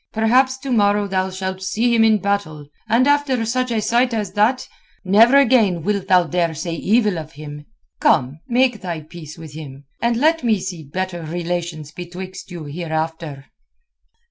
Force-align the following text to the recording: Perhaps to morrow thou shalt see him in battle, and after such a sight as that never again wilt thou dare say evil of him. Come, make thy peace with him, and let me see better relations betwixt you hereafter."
Perhaps 0.13 0.57
to 0.57 0.71
morrow 0.71 1.07
thou 1.07 1.29
shalt 1.29 1.61
see 1.61 1.93
him 1.93 2.03
in 2.03 2.17
battle, 2.17 2.65
and 2.89 3.05
after 3.07 3.45
such 3.45 3.69
a 3.69 3.79
sight 3.79 4.15
as 4.15 4.33
that 4.33 4.67
never 5.05 5.37
again 5.37 5.83
wilt 5.83 6.07
thou 6.07 6.23
dare 6.23 6.55
say 6.55 6.73
evil 6.73 7.19
of 7.19 7.33
him. 7.33 7.67
Come, 7.99 8.39
make 8.47 8.81
thy 8.81 9.01
peace 9.01 9.37
with 9.37 9.53
him, 9.53 9.85
and 10.01 10.17
let 10.17 10.43
me 10.43 10.59
see 10.59 10.81
better 10.83 11.21
relations 11.21 11.91
betwixt 11.91 12.49
you 12.49 12.63
hereafter." 12.63 13.45